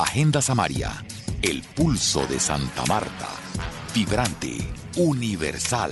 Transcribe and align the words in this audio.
Agenda 0.00 0.40
Samaria, 0.40 0.92
el 1.42 1.60
pulso 1.74 2.24
de 2.28 2.38
Santa 2.38 2.84
Marta. 2.86 3.30
Vibrante, 3.92 4.56
universal, 4.96 5.90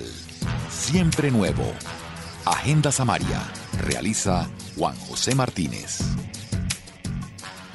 siempre 0.70 1.32
nuevo. 1.32 1.64
Agenda 2.44 2.92
Samaria, 2.92 3.42
realiza 3.80 4.48
Juan 4.76 4.94
José 4.94 5.34
Martínez. 5.34 5.98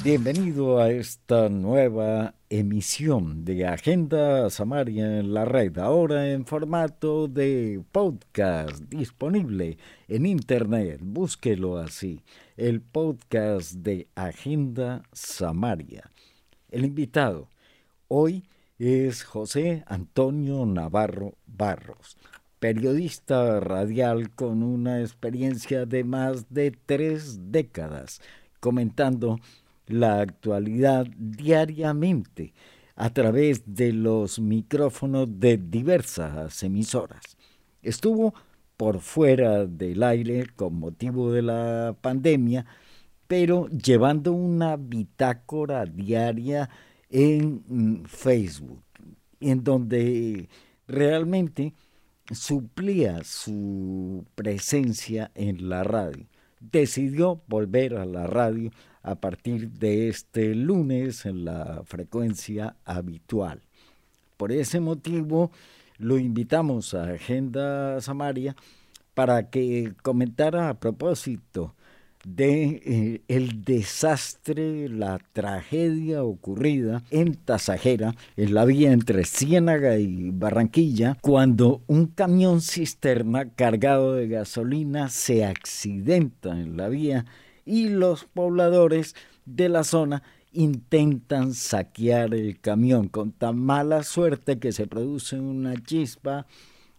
Bienvenido 0.06 0.80
a 0.80 0.90
esta 0.90 1.50
nueva 1.50 2.34
emisión 2.50 3.44
de 3.44 3.68
Agenda 3.68 4.50
Samaria 4.50 5.20
en 5.20 5.34
la 5.34 5.44
red, 5.44 5.78
ahora 5.80 6.32
en 6.32 6.46
formato 6.46 7.28
de 7.28 7.84
podcast 7.92 8.80
disponible 8.90 9.78
en 10.08 10.26
internet. 10.26 11.02
Búsquelo 11.04 11.78
así, 11.78 12.22
el 12.56 12.80
podcast 12.80 13.74
de 13.74 14.08
Agenda 14.16 15.04
Samaria. 15.12 16.11
El 16.72 16.86
invitado 16.86 17.50
hoy 18.08 18.46
es 18.80 19.24
José 19.24 19.84
Antonio 19.88 20.66
Navarro 20.66 21.36
Barros, 21.46 22.16
periodista 22.60 23.60
radial 23.60 24.32
con 24.32 24.64
una 24.64 25.02
experiencia 25.02 25.86
de 25.86 26.06
más 26.06 26.54
de 26.54 26.72
tres 26.72 27.52
décadas, 27.52 28.22
comentando 28.62 29.38
la 29.86 30.22
actualidad 30.22 31.08
diariamente 31.18 32.54
a 32.96 33.10
través 33.10 33.64
de 33.66 33.92
los 33.92 34.40
micrófonos 34.40 35.28
de 35.42 35.58
diversas 35.58 36.64
emisoras. 36.64 37.36
Estuvo 37.82 38.34
por 38.78 39.02
fuera 39.02 39.66
del 39.66 40.04
aire 40.04 40.48
con 40.56 40.76
motivo 40.76 41.34
de 41.34 41.42
la 41.42 41.98
pandemia, 42.00 42.66
pero 43.32 43.70
llevando 43.70 44.34
una 44.34 44.76
bitácora 44.76 45.86
diaria 45.86 46.70
en 47.10 47.64
mm, 47.66 48.04
Facebook, 48.04 48.84
en 49.40 49.64
donde 49.64 50.50
realmente 50.86 51.74
suplía 52.30 53.24
su 53.24 54.26
presencia 54.36 55.32
en 55.34 55.70
la 55.70 55.86
radio. 55.86 56.26
Decidió 56.60 57.42
volver 57.48 57.96
a 57.96 58.06
la 58.06 58.28
radio 58.28 58.70
a 59.02 59.16
partir 59.16 59.70
de 59.70 60.10
este 60.10 60.54
lunes 60.54 61.26
en 61.26 61.46
la 61.46 61.84
frecuencia 61.86 62.76
habitual. 62.84 63.62
Por 64.36 64.52
ese 64.52 64.82
motivo 64.82 65.52
lo 66.00 66.18
invitamos 66.18 66.94
a 66.94 67.14
Agenda 67.14 68.02
Samaria 68.02 68.58
para 69.14 69.50
que 69.50 69.94
comentara 70.04 70.68
a 70.68 70.82
propósito 70.82 71.76
de 72.24 72.82
eh, 72.86 73.22
el 73.28 73.64
desastre, 73.64 74.90
la 74.90 75.20
tragedia 75.34 76.24
ocurrida 76.24 77.04
en 77.10 77.36
Tasajera, 77.36 78.16
en 78.38 78.54
la 78.54 78.66
vía 78.66 78.92
entre 78.92 79.26
Ciénaga 79.26 79.98
y 79.98 80.32
Barranquilla, 80.32 81.18
cuando 81.22 81.82
un 81.88 82.08
camión 82.08 82.62
cisterna 82.62 83.50
cargado 83.50 84.14
de 84.14 84.28
gasolina 84.28 85.10
se 85.10 85.46
accidenta 85.46 86.52
en 86.52 86.78
la 86.78 86.90
vía 86.90 87.26
y 87.66 87.90
los 87.90 88.26
pobladores 88.26 89.16
de 89.46 89.70
la 89.70 89.84
zona 89.84 90.24
intentan 90.52 91.54
saquear 91.54 92.34
el 92.34 92.60
camión. 92.60 93.08
Con 93.08 93.32
tan 93.32 93.58
mala 93.58 94.04
suerte 94.04 94.60
que 94.60 94.72
se 94.72 94.88
produce 94.88 95.40
una 95.40 95.76
chispa 95.82 96.46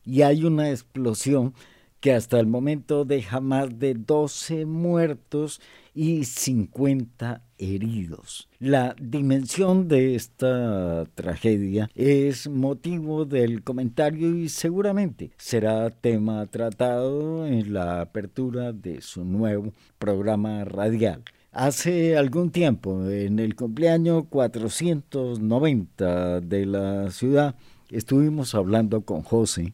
y 0.04 0.22
hay 0.22 0.44
una 0.44 0.70
explosión 0.70 1.54
que 2.02 2.12
hasta 2.12 2.38
el 2.40 2.48
momento 2.48 3.04
deja 3.04 3.40
más 3.40 3.78
de 3.78 3.94
12 3.94 4.66
muertos 4.66 5.60
y 5.94 6.24
50 6.24 7.44
heridos. 7.58 8.48
La 8.58 8.96
dimensión 9.00 9.86
de 9.86 10.16
esta 10.16 11.04
tragedia 11.14 11.88
es 11.94 12.48
motivo 12.48 13.24
del 13.24 13.62
comentario 13.62 14.36
y 14.36 14.48
seguramente 14.48 15.30
será 15.36 15.90
tema 15.90 16.44
tratado 16.46 17.46
en 17.46 17.72
la 17.72 18.00
apertura 18.00 18.72
de 18.72 19.00
su 19.00 19.24
nuevo 19.24 19.72
programa 20.00 20.64
radial. 20.64 21.22
Hace 21.52 22.16
algún 22.16 22.50
tiempo, 22.50 23.08
en 23.08 23.38
el 23.38 23.54
cumpleaños 23.54 24.24
490 24.28 26.40
de 26.40 26.66
la 26.66 27.12
ciudad, 27.12 27.54
estuvimos 27.90 28.56
hablando 28.56 29.02
con 29.02 29.22
José 29.22 29.72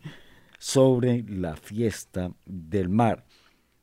sobre 0.58 1.24
la 1.28 1.56
fiesta 1.56 2.32
del 2.44 2.88
mar. 2.88 3.24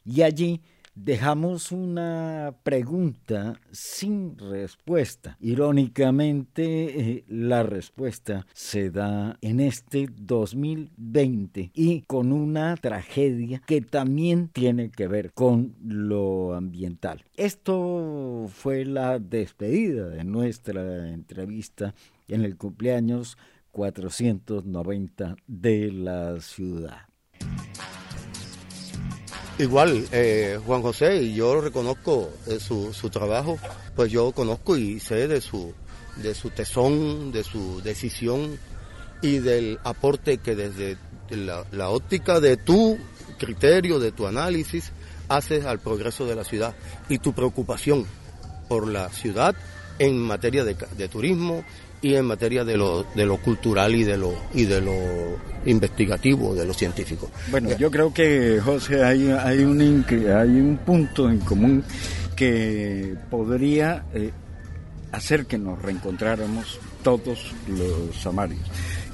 Y 0.03 0.21
allí 0.21 0.61
dejamos 0.95 1.73
una 1.73 2.55
pregunta 2.63 3.59
sin 3.71 4.37
respuesta. 4.37 5.37
Irónicamente, 5.41 6.63
eh, 6.99 7.25
la 7.27 7.63
respuesta 7.63 8.47
se 8.53 8.89
da 8.89 9.37
en 9.41 9.59
este 9.59 10.07
2020 10.15 11.71
y 11.73 12.01
con 12.01 12.31
una 12.31 12.77
tragedia 12.77 13.61
que 13.65 13.81
también 13.81 14.47
tiene 14.47 14.89
que 14.89 15.07
ver 15.07 15.33
con 15.33 15.75
lo 15.85 16.53
ambiental. 16.53 17.25
Esto 17.35 18.45
fue 18.47 18.85
la 18.85 19.19
despedida 19.19 20.07
de 20.07 20.23
nuestra 20.23 21.09
entrevista 21.09 21.93
en 22.27 22.43
el 22.43 22.57
cumpleaños 22.57 23.37
490 23.75 25.35
de 25.47 25.91
la 25.91 26.39
ciudad. 26.39 27.09
Igual, 29.59 30.07
eh, 30.13 30.57
Juan 30.65 30.81
José, 30.81 31.33
yo 31.33 31.59
reconozco 31.59 32.31
eh, 32.47 32.57
su, 32.61 32.93
su, 32.93 33.09
trabajo, 33.09 33.59
pues 33.93 34.11
yo 34.13 34.31
conozco 34.31 34.77
y 34.77 35.01
sé 35.01 35.27
de 35.27 35.41
su, 35.41 35.73
de 36.15 36.33
su 36.33 36.51
tesón, 36.51 37.33
de 37.33 37.43
su 37.43 37.81
decisión 37.81 38.57
y 39.21 39.39
del 39.39 39.77
aporte 39.83 40.37
que 40.37 40.55
desde 40.55 40.97
la, 41.29 41.89
óptica 41.89 42.39
de 42.39 42.55
tu 42.55 42.97
criterio, 43.37 43.99
de 43.99 44.13
tu 44.13 44.25
análisis, 44.25 44.93
haces 45.27 45.65
al 45.65 45.79
progreso 45.79 46.25
de 46.25 46.35
la 46.35 46.45
ciudad 46.45 46.75
y 47.09 47.17
tu 47.17 47.33
preocupación 47.33 48.05
por 48.69 48.87
la 48.87 49.09
ciudad 49.09 49.53
en 49.99 50.17
materia 50.17 50.63
de 50.63 51.07
turismo 51.09 51.63
y 52.05 52.13
en 52.13 52.25
materia 52.25 52.63
de 52.63 52.77
lo, 52.77 53.03
de 53.15 53.25
lo 53.25 53.37
cultural 53.37 53.95
y 53.95 54.03
de 54.03 54.15
lo, 54.15 54.35
y 54.53 54.65
de 54.65 54.79
lo 54.79 54.93
investigativo, 55.65 56.53
de 56.53 56.63
lo 56.63 56.71
científico. 56.71 57.31
Bueno, 57.49 57.75
yo 57.79 57.89
creo 57.89 58.13
que, 58.13 58.61
José, 58.63 59.03
hay, 59.03 59.31
hay, 59.31 59.63
un, 59.63 59.81
hay 59.81 60.49
un 60.49 60.77
punto 60.85 61.27
en 61.31 61.39
común 61.39 61.83
que 62.35 63.15
podría 63.31 64.05
eh, 64.13 64.29
hacer 65.13 65.47
que 65.47 65.57
nos 65.57 65.81
reencontráramos 65.81 66.79
todos 67.01 67.55
los 67.67 68.15
samarios, 68.21 68.61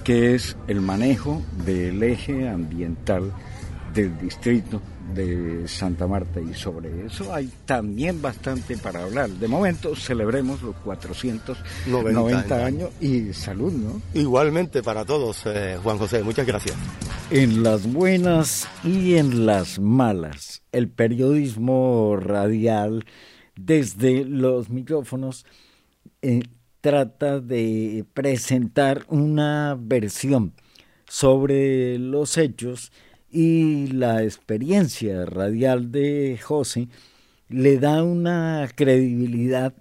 que 0.04 0.36
es 0.36 0.58
el 0.68 0.82
manejo 0.82 1.42
del 1.64 2.04
eje 2.04 2.50
ambiental 2.50 3.32
del 3.94 4.18
distrito 4.18 4.82
de 5.14 5.68
Santa 5.68 6.08
Marta 6.08 6.40
y 6.40 6.54
sobre 6.54 7.06
eso 7.06 7.34
hay 7.34 7.50
también 7.66 8.22
bastante 8.22 8.78
para 8.78 9.04
hablar. 9.04 9.30
De 9.30 9.48
momento 9.48 9.96
celebremos 9.96 10.62
los 10.62 10.76
490 10.78 12.66
años. 12.66 12.90
y 13.02 13.34
salud, 13.34 13.74
¿no? 13.74 14.02
Igualmente 14.14 14.82
para 14.82 15.04
todos, 15.06 15.44
eh, 15.46 15.78
Juan 15.82 15.98
José, 15.98 16.24
muchas 16.24 16.48
gracias. 16.48 16.76
En 17.30 17.64
las 17.64 17.92
buenas 17.92 18.68
y 18.84 19.16
en 19.16 19.46
las 19.46 19.80
malas, 19.80 20.64
el 20.72 20.90
periodismo 20.90 22.16
radial 22.18 23.06
desde 23.56 24.26
los 24.26 24.70
micrófonos 24.70 25.46
eh, 26.22 26.44
trata 26.80 27.40
de 27.40 28.06
presentar 28.14 29.06
una 29.08 29.78
versión 29.80 30.54
sobre 31.08 32.00
los 32.00 32.38
hechos 32.38 32.92
y 33.32 33.88
la 33.88 34.24
experiencia 34.24 35.26
radial 35.26 35.92
de 35.92 36.38
José 36.42 36.90
le 37.50 37.80
da 37.80 38.04
una 38.04 38.70
credibilidad 38.76 39.74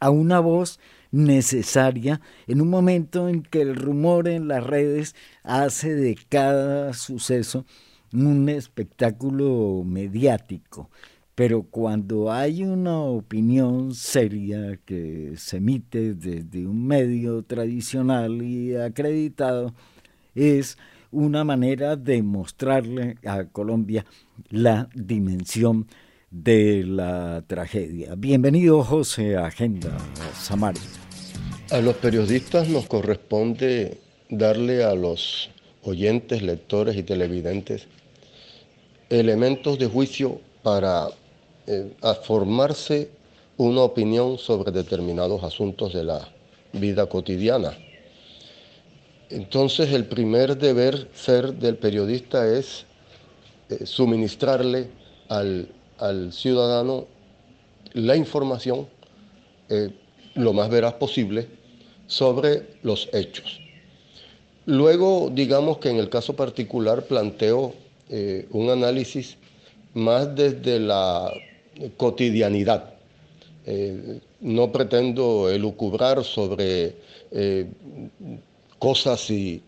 a 0.00 0.10
una 0.10 0.40
voz 0.40 0.78
necesaria 1.10 2.20
en 2.46 2.60
un 2.60 2.68
momento 2.68 3.28
en 3.28 3.42
que 3.42 3.62
el 3.62 3.74
rumor 3.74 4.28
en 4.28 4.48
las 4.48 4.64
redes 4.64 5.14
hace 5.42 5.94
de 5.94 6.16
cada 6.28 6.92
suceso 6.92 7.64
un 8.12 8.48
espectáculo 8.48 9.82
mediático. 9.84 10.90
Pero 11.34 11.62
cuando 11.62 12.30
hay 12.30 12.64
una 12.64 13.00
opinión 13.00 13.94
seria 13.94 14.78
que 14.84 15.34
se 15.36 15.56
emite 15.56 16.14
desde 16.14 16.66
un 16.66 16.86
medio 16.86 17.42
tradicional 17.42 18.42
y 18.42 18.76
acreditado, 18.76 19.74
es 20.34 20.76
una 21.10 21.44
manera 21.44 21.96
de 21.96 22.22
mostrarle 22.22 23.16
a 23.24 23.44
Colombia 23.44 24.04
la 24.48 24.88
dimensión 24.94 25.88
de 26.30 26.84
la 26.84 27.42
tragedia. 27.46 28.14
Bienvenido 28.16 28.84
José 28.84 29.36
Agenda 29.36 29.90
Samaria. 30.34 30.82
A 31.70 31.80
los 31.80 31.96
periodistas 31.96 32.68
nos 32.68 32.86
corresponde 32.86 33.98
darle 34.28 34.84
a 34.84 34.94
los 34.94 35.50
oyentes, 35.82 36.42
lectores 36.42 36.96
y 36.96 37.02
televidentes 37.02 37.86
elementos 39.08 39.78
de 39.78 39.86
juicio 39.86 40.40
para 40.62 41.08
eh, 41.66 41.92
formarse 42.24 43.10
una 43.56 43.82
opinión 43.82 44.38
sobre 44.38 44.70
determinados 44.70 45.42
asuntos 45.42 45.92
de 45.92 46.04
la 46.04 46.28
vida 46.72 47.06
cotidiana. 47.06 47.76
Entonces 49.30 49.92
el 49.92 50.06
primer 50.06 50.58
deber 50.58 51.08
ser 51.14 51.54
del 51.54 51.76
periodista 51.76 52.52
es 52.52 52.84
eh, 53.68 53.86
suministrarle 53.86 54.88
al, 55.28 55.68
ciudadano 56.32 57.06
la 57.92 58.16
información 58.16 58.88
eh, 59.68 59.90
lo 60.34 60.52
más 60.52 60.68
veraz 60.68 60.94
posible 60.94 61.46
sobre 62.08 62.64
los 62.82 63.08
hechos. 63.12 63.60
Luego, 64.66 65.30
digamos 65.32 65.78
que 65.78 65.90
en 65.90 65.98
el 65.98 66.08
caso 66.08 66.34
particular 66.34 67.04
planteo 67.04 67.74
eh, 68.08 68.48
un 68.50 68.70
análisis 68.70 69.36
más 69.94 70.34
desde 70.34 70.80
la 70.80 71.32
cotidianidad. 71.96 72.94
no 74.40 74.72
pretendo 74.72 75.48
elucubrar 75.50 76.24
sobre 76.24 76.96
cosas 78.80 79.30
y, 79.30 79.62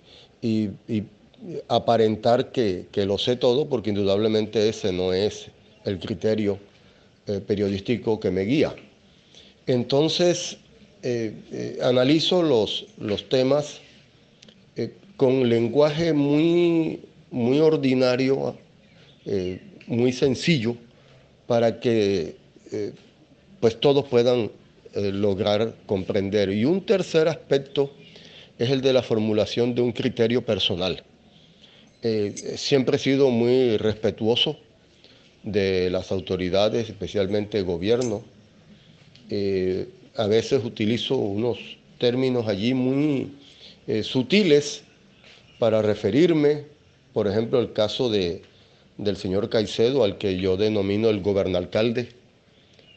aparentar 1.68 2.50
que, 2.50 2.86
lo 3.06 3.18
sé 3.18 3.36
todo, 3.36 3.68
porque 3.68 3.90
indudablemente 3.90 4.68
ese 4.68 4.92
no 4.92 5.12
es 5.12 5.46
el 5.84 6.00
criterio 6.00 6.58
eh, 7.28 7.40
periodístico 7.46 8.18
que 8.18 8.30
me 8.32 8.42
guía. 8.42 8.74
Entonces, 9.66 10.56
eh, 11.04 11.32
eh, 11.52 11.78
analizo 11.82 12.42
los, 12.42 12.86
los 12.98 13.28
temas 13.28 13.80
con 15.16 15.48
lenguaje 15.48 16.12
muy, 16.12 17.00
muy 17.30 17.60
ordinario, 17.60 18.56
muy 19.86 20.12
sencillo, 20.12 20.74
para 21.46 21.78
que 21.78 22.34
pues 23.60 23.78
todos 23.78 24.04
puedan 24.06 24.50
lograr 24.94 25.76
comprender. 25.86 26.50
Y 26.50 26.64
un 26.64 26.84
tercer 26.84 27.28
aspecto 27.28 27.92
es 28.58 28.70
el 28.70 28.80
de 28.80 28.92
la 28.92 29.02
formulación 29.02 29.74
de 29.74 29.82
un 29.82 29.92
criterio 29.92 30.44
personal. 30.44 31.02
Eh, 32.02 32.34
siempre 32.56 32.96
he 32.96 32.98
sido 32.98 33.30
muy 33.30 33.76
respetuoso 33.76 34.58
de 35.42 35.90
las 35.90 36.12
autoridades, 36.12 36.88
especialmente 36.88 37.58
el 37.58 37.64
gobierno. 37.64 38.22
Eh, 39.30 39.88
a 40.16 40.26
veces 40.26 40.64
utilizo 40.64 41.16
unos 41.16 41.58
términos 41.98 42.48
allí 42.48 42.74
muy 42.74 43.32
eh, 43.86 44.02
sutiles 44.02 44.82
para 45.58 45.80
referirme, 45.80 46.64
por 47.12 47.28
ejemplo, 47.28 47.60
el 47.60 47.72
caso 47.72 48.10
de, 48.10 48.42
del 48.98 49.16
señor 49.16 49.48
Caicedo, 49.48 50.04
al 50.04 50.18
que 50.18 50.38
yo 50.38 50.56
denomino 50.56 51.08
el 51.08 51.20
gobernalcalde, 51.20 52.08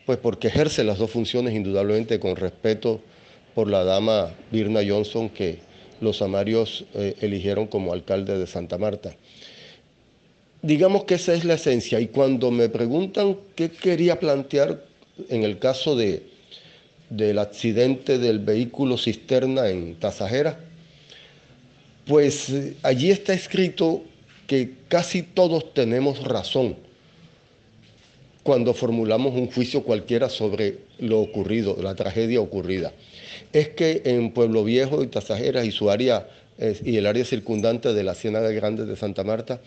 pues 0.05 0.17
porque 0.17 0.47
ejerce 0.47 0.83
las 0.83 0.97
dos 0.97 1.11
funciones 1.11 1.53
indudablemente 1.53 2.19
con 2.19 2.35
respeto 2.35 3.01
por 3.55 3.71
la 3.71 3.85
dama 3.85 4.35
Birna 4.51 4.81
Johnson 4.87 5.29
que 5.29 5.59
los 6.01 6.21
amarios 6.21 6.85
eh, 6.93 7.15
eligieron 7.21 7.67
como 7.67 7.93
alcalde 7.93 8.37
de 8.37 8.45
Santa 8.45 8.77
Marta. 8.77 9.15
Digamos 10.61 11.05
que 11.05 11.15
esa 11.15 11.33
es 11.33 11.45
la 11.45 11.53
esencia 11.53 11.99
y 12.01 12.07
cuando 12.07 12.51
me 12.51 12.69
preguntan 12.69 13.37
qué 13.55 13.71
quería 13.71 14.19
plantear 14.19 14.83
en 15.29 15.43
el 15.43 15.57
caso 15.57 15.95
de, 15.95 16.23
del 17.09 17.39
accidente 17.39 18.19
del 18.19 18.39
vehículo 18.39 18.97
cisterna 18.97 19.69
en 19.69 19.95
Tasajera, 19.95 20.59
pues 22.05 22.49
eh, 22.49 22.75
allí 22.83 23.09
está 23.09 23.33
escrito 23.33 24.03
que 24.47 24.73
casi 24.89 25.23
todos 25.23 25.73
tenemos 25.73 26.23
razón 26.23 26.75
cuando 28.43 28.73
formulamos 28.73 29.33
un 29.33 29.49
juicio 29.49 29.81
cualquiera 29.81 30.29
sobre 30.29 30.79
lo 30.99 31.19
ocurrido, 31.19 31.77
la 31.81 31.95
tragedia 31.95 32.41
ocurrida 32.41 32.91
es 33.53 33.69
que 33.69 34.01
en 34.05 34.31
Pueblo 34.31 34.63
Viejo 34.63 35.03
y 35.03 35.07
Tasajeras 35.07 35.65
y 35.65 35.71
su 35.71 35.89
área 35.89 36.27
y 36.83 36.95
el 36.95 37.05
área 37.05 37.25
circundante 37.25 37.93
de 37.93 38.03
la 38.03 38.15
Ciénaga 38.15 38.49
Grande 38.51 38.85
de 38.85 38.95
Santa 38.95 39.23
Marta, 39.23 39.59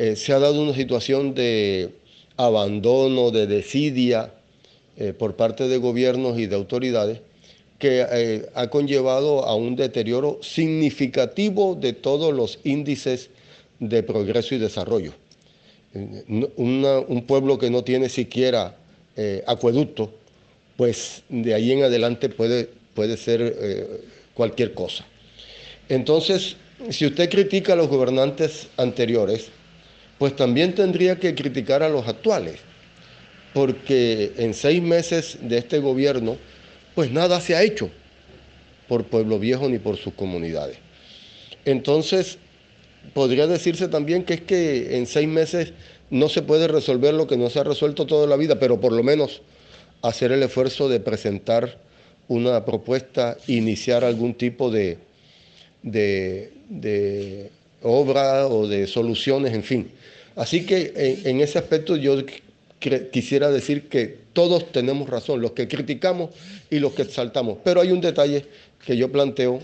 eh, 0.00 0.16
se 0.16 0.32
ha 0.32 0.38
dado 0.38 0.62
una 0.62 0.74
situación 0.74 1.34
de 1.34 1.90
abandono, 2.38 3.30
de 3.30 3.46
desidia 3.46 4.32
eh, 4.96 5.12
por 5.12 5.36
parte 5.36 5.68
de 5.68 5.76
gobiernos 5.76 6.38
y 6.38 6.46
de 6.46 6.56
autoridades 6.56 7.20
que 7.78 8.06
eh, 8.10 8.48
ha 8.54 8.68
conllevado 8.68 9.44
a 9.44 9.54
un 9.54 9.76
deterioro 9.76 10.38
significativo 10.40 11.74
de 11.74 11.92
todos 11.92 12.32
los 12.32 12.60
índices 12.64 13.28
de 13.78 14.02
progreso 14.02 14.54
y 14.54 14.58
desarrollo. 14.58 15.12
un 15.94 17.24
pueblo 17.26 17.58
que 17.58 17.68
no 17.68 17.84
tiene 17.84 18.08
siquiera 18.08 18.76
acueducto, 19.46 20.10
pues 20.78 21.24
de 21.28 21.52
ahí 21.52 21.72
en 21.72 21.82
adelante 21.82 22.30
puede 22.30 22.70
puede 23.00 23.16
ser 23.16 23.40
eh, 23.40 23.86
cualquier 24.34 24.74
cosa. 24.74 25.06
Entonces, 25.88 26.56
si 26.90 27.06
usted 27.06 27.30
critica 27.30 27.72
a 27.72 27.76
los 27.76 27.88
gobernantes 27.88 28.68
anteriores, 28.76 29.48
pues 30.18 30.36
también 30.36 30.74
tendría 30.74 31.18
que 31.18 31.34
criticar 31.34 31.82
a 31.82 31.88
los 31.88 32.06
actuales, 32.06 32.60
porque 33.54 34.34
en 34.36 34.52
seis 34.52 34.82
meses 34.82 35.38
de 35.40 35.56
este 35.56 35.78
gobierno, 35.78 36.36
pues 36.94 37.10
nada 37.10 37.40
se 37.40 37.56
ha 37.56 37.62
hecho 37.62 37.88
por 38.86 39.04
Pueblo 39.04 39.38
Viejo 39.38 39.66
ni 39.66 39.78
por 39.78 39.96
sus 39.96 40.12
comunidades. 40.12 40.76
Entonces, 41.64 42.36
podría 43.14 43.46
decirse 43.46 43.88
también 43.88 44.24
que 44.24 44.34
es 44.34 44.40
que 44.42 44.98
en 44.98 45.06
seis 45.06 45.26
meses 45.26 45.72
no 46.10 46.28
se 46.28 46.42
puede 46.42 46.68
resolver 46.68 47.14
lo 47.14 47.26
que 47.26 47.38
no 47.38 47.48
se 47.48 47.60
ha 47.60 47.64
resuelto 47.64 48.04
toda 48.04 48.26
la 48.26 48.36
vida, 48.36 48.58
pero 48.58 48.78
por 48.78 48.92
lo 48.92 49.02
menos 49.02 49.40
hacer 50.02 50.32
el 50.32 50.42
esfuerzo 50.42 50.90
de 50.90 51.00
presentar 51.00 51.88
una 52.30 52.64
propuesta, 52.64 53.36
iniciar 53.48 54.04
algún 54.04 54.34
tipo 54.34 54.70
de, 54.70 54.98
de, 55.82 57.50
obra 57.82 58.46
o 58.46 58.68
de 58.68 58.86
soluciones, 58.86 59.52
en 59.52 59.64
fin. 59.64 59.90
Así 60.36 60.64
que 60.64 60.92
en, 61.24 61.40
ese 61.40 61.58
aspecto 61.58 61.96
yo 61.96 62.18
quisiera 63.10 63.50
decir 63.50 63.88
que 63.88 64.16
todos 64.32 64.70
tenemos 64.70 65.10
razón, 65.10 65.40
los 65.40 65.52
que 65.52 65.66
criticamos 65.66 66.30
y 66.70 66.78
los 66.78 66.92
que 66.92 67.02
exaltamos. 67.02 67.58
Pero 67.64 67.80
hay 67.80 67.90
un 67.90 68.00
detalle 68.00 68.46
que 68.86 68.96
yo 68.96 69.10
planteo 69.10 69.58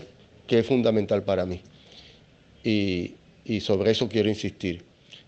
que 0.45 0.59
es 0.59 0.65
fundamental 0.65 1.23
para 1.23 1.45
mí. 1.45 1.61
Y, 2.65 3.13
sobre 3.61 3.91
eso 3.91 4.09
quiero 4.09 4.27
insistir. 4.27 4.83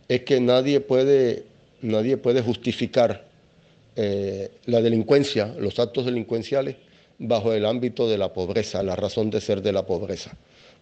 Es 0.10 0.24
que 0.24 0.42
nadie 0.42 0.82
puede, 0.82 1.46
nadie 1.82 2.18
puede 2.18 2.42
justificar 2.42 3.26
eh, 3.96 4.52
la 4.66 4.82
delincuencia, 4.82 5.56
los 5.58 5.80
actos 5.80 6.06
delincuenciales, 6.06 6.76
bajo 7.20 7.54
el 7.54 7.66
ámbito 7.66 8.10
de 8.10 8.18
la 8.18 8.34
pobreza, 8.34 8.82
la 8.82 8.96
razón 8.96 9.30
de 9.30 9.42
ser 9.42 9.62
de 9.62 9.74
la 9.74 9.86
pobreza. 9.86 10.32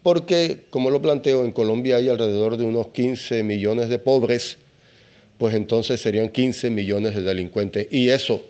Porque, 0.03 0.67
como 0.69 0.91
lo 0.91 1.01
planteo, 1.01 1.43
en 1.43 1.51
Colombia 1.51 1.97
hay 1.97 2.07
alrededor 2.07 2.55
de 2.57 2.65
unos 2.65 2.89
15 2.89 3.43
millones 3.43 3.89
de 3.89 3.99
pobres, 3.99 4.57
pues 5.37 5.55
entonces 5.55 5.99
serían 5.99 6.29
15 6.29 6.69
millones 6.69 7.15
de 7.15 7.21
delincuentes 7.21 7.87
y 7.91 8.09
eso 8.09 8.41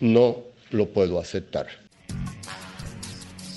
no 0.00 0.42
lo 0.70 0.86
puedo 0.86 1.18
aceptar. 1.18 1.66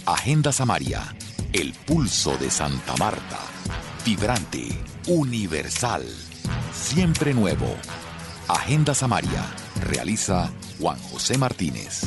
Agenda 0.05 0.51
Samaria, 0.51 1.15
el 1.53 1.73
pulso 1.85 2.37
de 2.37 2.49
Santa 2.49 2.95
Marta, 2.97 3.39
vibrante, 4.05 4.67
universal, 5.07 6.03
siempre 6.71 7.33
nuevo. 7.33 7.75
Agenda 8.47 8.93
Samaria, 8.93 9.45
realiza 9.81 10.51
Juan 10.79 10.97
José 10.97 11.37
Martínez. 11.37 12.01